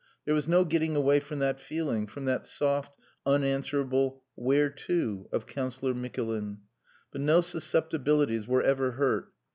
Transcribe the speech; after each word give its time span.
There 0.25 0.33
was 0.33 0.47
no 0.47 0.65
getting 0.65 0.95
away 0.95 1.19
from 1.19 1.37
that 1.41 1.59
feeling, 1.59 2.07
from 2.07 2.25
that 2.25 2.47
soft, 2.47 2.97
unanswerable, 3.23 4.23
"Where 4.33 4.71
to?" 4.71 5.29
of 5.31 5.45
Councillor 5.45 5.93
Mikulin. 5.93 6.57
But 7.11 7.21
no 7.21 7.41
susceptibilities 7.41 8.47
were 8.47 8.63
ever 8.63 8.93
hurt. 8.93 9.31